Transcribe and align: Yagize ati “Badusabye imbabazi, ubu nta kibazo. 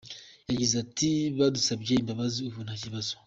Yagize 0.49 0.73
ati 0.83 1.09
“Badusabye 1.37 1.93
imbabazi, 2.01 2.39
ubu 2.47 2.59
nta 2.65 2.75
kibazo. 2.83 3.13